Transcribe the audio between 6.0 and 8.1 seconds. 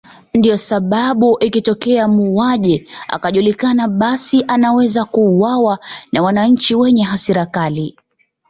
na wanachi wenye hasra kali